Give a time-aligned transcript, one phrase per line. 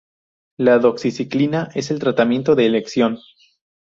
[0.57, 3.19] La doxiciclina es el tratamiento de elección.